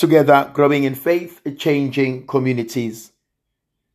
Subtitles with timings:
[0.00, 3.12] together growing in faith, changing communities.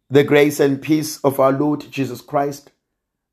[0.08, 2.70] The grace and peace of our Lord Jesus Christ,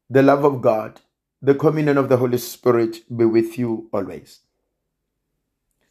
[0.09, 1.03] the love of God,
[1.43, 4.41] the communion of the Holy Spirit be with you always.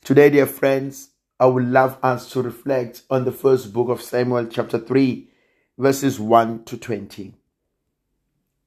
[0.03, 4.47] Today, dear friends, I would love us to reflect on the first book of Samuel,
[4.47, 5.29] chapter 3,
[5.77, 7.35] verses 1 to 20.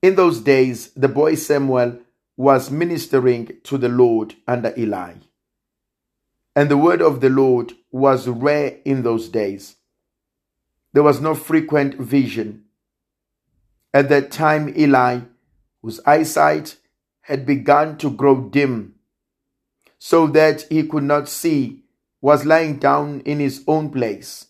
[0.03, 1.99] In those days, the boy Samuel
[2.37, 5.15] was ministering to the Lord under Eli.
[6.57, 9.77] And the word of the Lord was rare in those days.
[10.93, 12.65] There was no frequent vision.
[13.93, 15.21] At that time, Eli,
[15.83, 16.77] whose eyesight
[17.23, 18.95] had begun to grow dim,
[19.99, 21.83] so that he could not see,
[22.21, 24.47] was lying down in his own place.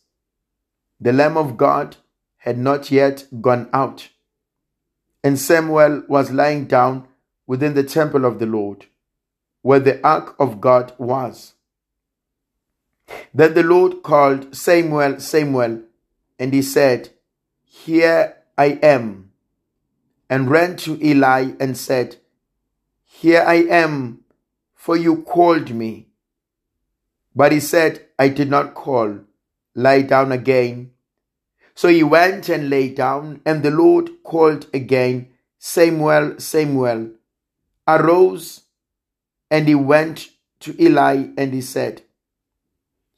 [1.01, 1.97] The Lamb of God
[2.37, 4.11] had not yet gone out,
[5.23, 7.09] and Samuel was lying down
[7.47, 8.87] within the temple of the Lord,
[9.63, 11.54] where the ark of God was.
[13.33, 15.83] Then the Lord called Samuel, Samuel,
[16.39, 17.11] and he said,
[17.65, 19.33] Here I am,
[20.31, 22.17] and ran to Eli and said,
[23.05, 24.21] Here I am,
[24.75, 26.09] for you called me.
[27.35, 29.19] But he said, I did not call.
[29.75, 30.93] Lie down again.
[31.75, 37.11] So he went and lay down, and the Lord called again, Samuel, Samuel.
[37.89, 38.63] Arose,
[39.51, 40.31] and he went
[40.61, 42.04] to Eli, and he said,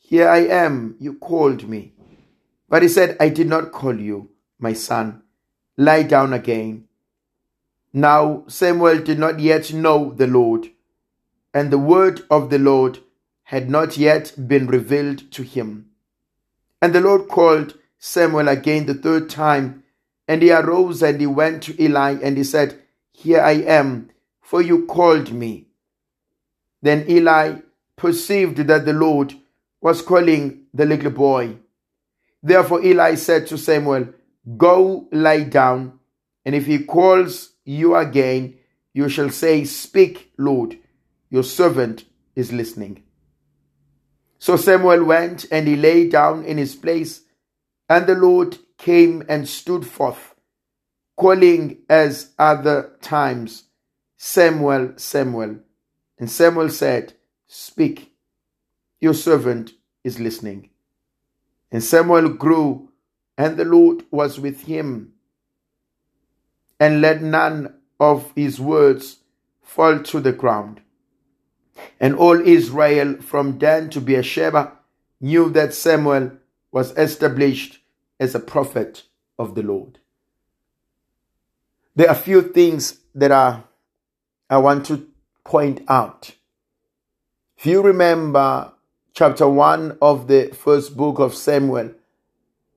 [0.09, 1.93] here I am, you called me.
[2.69, 5.23] But he said, I did not call you, my son.
[5.77, 6.85] Lie down again.
[7.93, 10.69] Now Samuel did not yet know the Lord,
[11.53, 13.01] and the word of the Lord
[13.43, 15.91] had not yet been revealed to him.
[16.81, 19.83] And the Lord called Samuel again the third time,
[20.29, 24.63] and he arose and he went to Eli, and he said, Here I am, for
[24.63, 25.67] you called me.
[26.81, 27.57] Then Eli
[27.97, 29.35] perceived that the Lord
[29.87, 31.57] was calling the little boy.
[32.43, 34.09] Therefore Eli said to Samuel,
[34.57, 36.01] Go lie down,
[36.45, 38.59] and if he calls you again,
[38.93, 40.77] you shall say, Speak, Lord,
[41.31, 43.05] your servant is listening.
[44.41, 47.21] So Samuel went and he lay down in his place,
[47.89, 50.35] and the Lord came and stood forth,
[51.17, 53.69] calling as other times,
[54.17, 55.61] Samuel, Samuel.
[56.19, 57.13] And Samuel said,
[57.47, 58.16] Speak,
[59.01, 59.73] your servant
[60.05, 60.71] is listening.
[61.71, 62.91] And Samuel grew,
[63.37, 65.13] and the Lord was with him,
[66.79, 69.19] and let none of his words
[69.63, 70.81] fall to the ground.
[72.01, 74.73] And all Israel from Dan to Beersheba
[75.21, 76.33] knew that Samuel
[76.71, 77.81] was established
[78.19, 79.03] as a prophet
[79.39, 79.99] of the Lord.
[81.95, 83.63] There are a few things that I,
[84.49, 85.07] I want to
[85.45, 86.33] point out.
[87.57, 88.73] If you remember
[89.17, 91.95] chapter 1 of the first book of Samuel,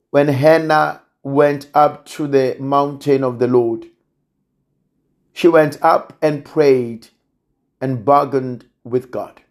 [0.09, 3.87] when Hannah went up to the mountain of the Lord.
[5.33, 7.09] She went up and prayed
[7.81, 9.41] and bargained with God.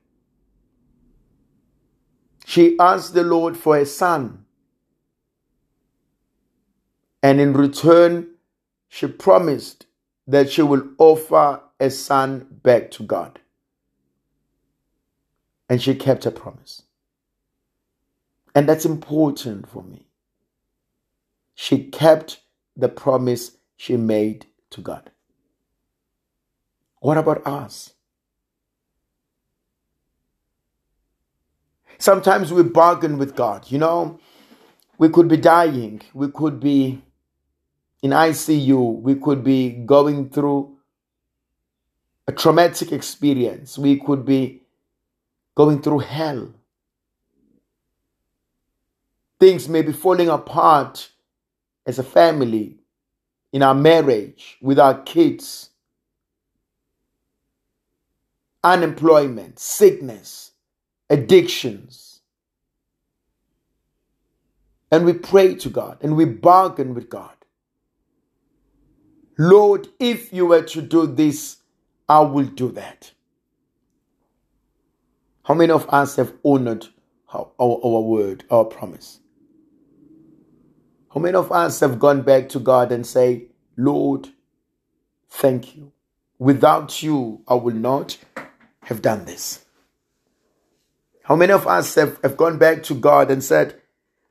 [2.46, 4.46] She asked the Lord for a son.
[7.22, 8.28] And in return,
[8.88, 9.84] she promised
[10.26, 13.40] that she will offer a son back to God
[15.68, 16.82] and she kept her promise.
[18.54, 20.06] And that's important for me.
[21.54, 22.40] She kept
[22.76, 25.10] the promise she made to God.
[27.00, 27.92] What about us?
[31.98, 33.70] Sometimes we bargain with God.
[33.70, 34.20] You know,
[34.98, 37.02] we could be dying, we could be
[38.02, 40.76] in ICU, we could be going through
[42.26, 44.62] a traumatic experience, we could be
[45.58, 46.48] going through hell.
[49.40, 51.10] Things may be falling apart
[51.84, 52.76] as a family,
[53.52, 55.70] in our marriage, with our kids.
[58.62, 60.52] Unemployment, sickness,
[61.10, 62.20] addictions.
[64.92, 67.34] And we pray to God and we bargain with God.
[69.36, 71.56] Lord, if you were to do this,
[72.08, 73.10] I will do that.
[75.48, 76.88] How many of us have honored
[77.32, 79.20] our, our, word, our promise?
[81.14, 84.28] How many of us have gone back to God and say, Lord,
[85.30, 85.92] thank you.
[86.38, 88.18] Without you, I will not
[88.82, 89.64] have done this.
[91.24, 93.80] How many of us have, have gone back to God and said,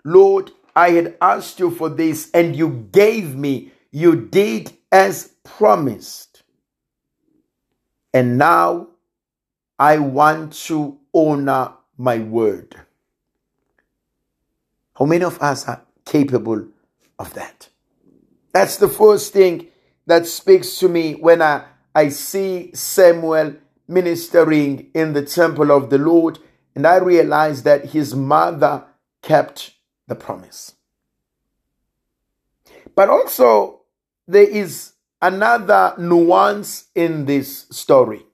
[0.04, 6.44] Lord, I had asked you for this and you gave me, you did as promised.
[8.14, 8.90] And now
[9.80, 12.76] I want to honor my word.
[14.98, 16.68] How many of us are capable
[17.20, 17.70] of that?
[18.54, 19.68] That's the first thing
[20.08, 23.56] that speaks to me when I, I see Samuel
[23.88, 26.40] ministering in the temple of the Lord
[26.76, 28.86] and I realize that his mother
[29.22, 29.72] kept
[30.08, 30.76] the promise.
[32.96, 33.82] But also,
[34.28, 38.27] there is another nuance in this story.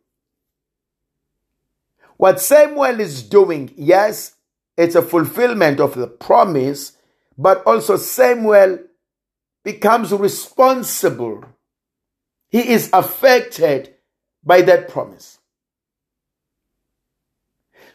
[2.24, 4.36] What Samuel is doing, yes,
[4.78, 6.94] it's a fulfillment of the promise,
[7.38, 8.80] but also Samuel
[9.66, 11.44] becomes responsible.
[12.48, 13.96] He is affected
[14.42, 15.40] by that promise.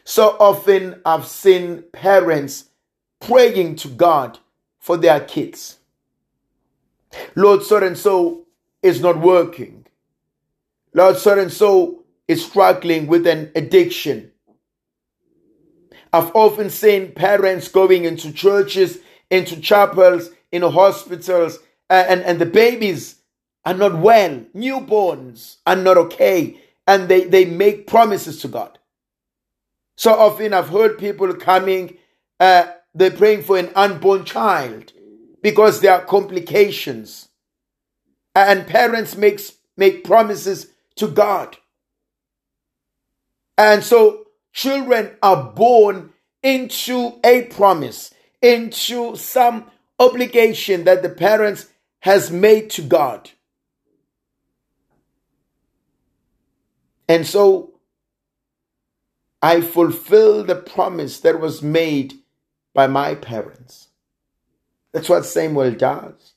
[0.03, 2.65] So often I've seen parents
[3.19, 4.37] praying to God
[4.77, 5.79] for their kids.
[7.33, 8.45] Lord, so and so
[8.83, 9.87] is not working.
[10.93, 11.98] Lord, so and so
[12.29, 14.31] is struggling with an addiction.
[16.13, 18.99] I've often seen parents going into churches,
[19.31, 21.57] into chapels, in hospitals,
[21.89, 23.15] and, and the babies
[23.65, 24.45] are not well.
[24.55, 26.61] Newborns are not okay.
[26.85, 28.77] And they, they make promises to God.
[29.97, 31.97] So often I've heard people coming,
[32.39, 34.93] uh, they're praying for an unborn child
[35.41, 37.29] because there are complications.
[38.35, 39.41] And parents make,
[39.75, 40.67] make promises
[40.97, 41.57] to God.
[43.59, 49.69] And so children are born into a promise, into some
[49.99, 51.67] obligation that the parents
[51.99, 53.31] has made to God.
[57.09, 57.73] And so
[59.41, 62.13] I fulfill the promise that was made
[62.73, 63.89] by my parents.
[64.93, 66.33] That's what Samuel does.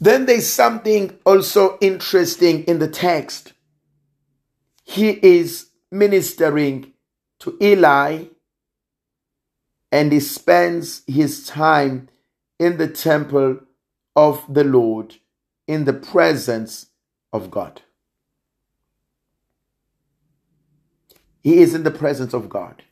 [0.00, 3.52] Then there's something also interesting in the text.
[4.90, 6.92] He is ministering
[7.38, 8.24] to Eli
[9.92, 12.08] and he spends his time
[12.58, 13.60] in the temple
[14.16, 15.14] of the Lord
[15.68, 16.86] in the presence
[17.32, 17.82] of God.
[21.40, 22.82] He is in the presence of God.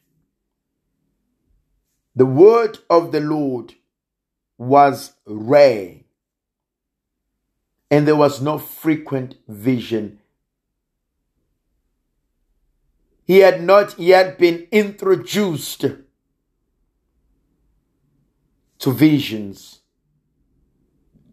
[2.15, 3.75] The word of the Lord
[4.57, 5.97] was rare,
[7.91, 10.18] and there was no frequent vision.
[13.29, 15.85] He had not yet been introduced
[18.79, 19.81] to visions,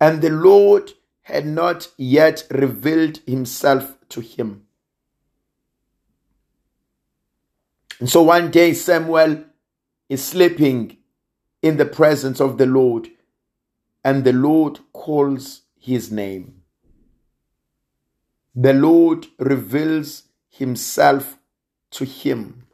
[0.01, 4.63] and the Lord had not yet revealed himself to him.
[8.01, 9.45] And so one day Samuel
[10.09, 10.97] is sleeping
[11.61, 13.07] in the presence of the Lord,
[14.03, 16.61] and the Lord calls his name.
[18.53, 21.37] The Lord reveals himself
[21.95, 22.67] to him.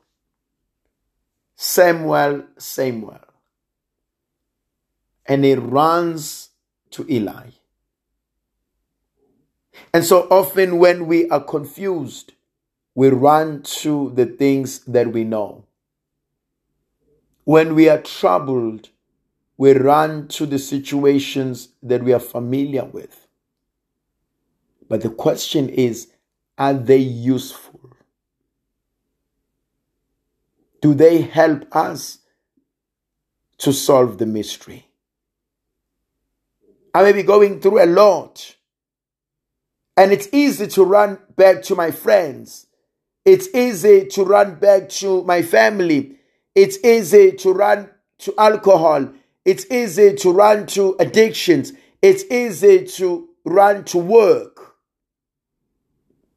[1.55, 3.19] Samuel, Samuel.
[5.25, 6.49] And he runs
[6.91, 7.49] to Eli.
[9.93, 12.33] And so often when we are confused,
[12.95, 15.65] we run to the things that we know.
[17.43, 18.89] When we are troubled,
[19.57, 23.27] we run to the situations that we are familiar with.
[24.89, 26.07] But the question is
[26.57, 27.80] are they useful?
[30.81, 32.19] Do they help us
[33.59, 34.87] to solve the mystery?
[36.93, 38.55] I may be going through a lot,
[39.95, 42.67] and it's easy to run back to my friends
[43.23, 46.15] it's easy to run back to my family.
[46.55, 47.89] It's easy to run
[48.19, 49.09] to alcohol.
[49.45, 51.73] It's easy to run to addictions.
[52.01, 54.75] It's easy to run to work.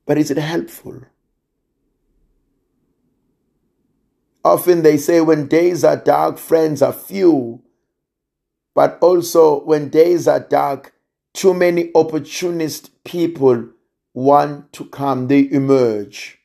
[0.07, 1.03] But is it helpful?
[4.45, 7.63] Often they say when days are dark, friends are few.
[8.75, 10.93] But also when days are dark,
[11.33, 13.69] too many opportunist people
[14.13, 16.39] want to come, they emerge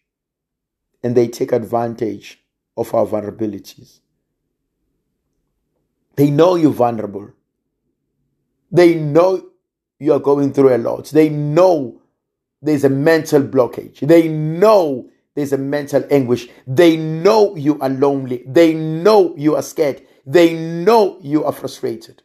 [1.03, 2.39] and they take advantage
[2.77, 3.99] of our vulnerabilities.
[6.15, 7.31] They know you're vulnerable.
[8.71, 9.49] They know
[9.99, 11.05] you are going through a lot.
[11.05, 12.01] They know
[12.61, 13.99] there's a mental blockage.
[13.99, 16.49] They know there's a mental anguish.
[16.67, 18.43] They know you are lonely.
[18.45, 20.05] They know you are scared.
[20.25, 22.21] They know you are frustrated.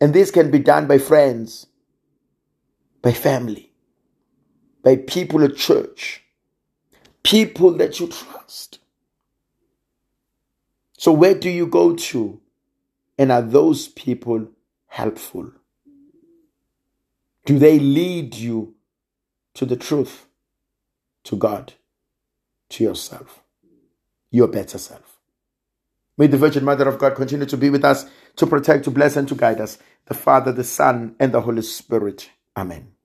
[0.00, 1.66] And this can be done by friends,
[3.02, 3.72] by family,
[4.82, 6.22] by people at church,
[7.22, 8.78] people that you trust.
[10.98, 12.40] So, where do you go to?
[13.18, 14.48] And are those people
[14.86, 15.50] helpful?
[17.46, 18.74] Do they lead you
[19.54, 20.26] to the truth,
[21.26, 21.74] to God,
[22.70, 23.40] to yourself?
[24.30, 25.18] your better self.
[26.18, 28.06] May the Virgin Mother of God continue to be with us,
[28.36, 29.78] to protect, to bless, and to guide us.
[30.06, 32.30] The Father, the Son, and the Holy Spirit.
[32.56, 32.88] Amen.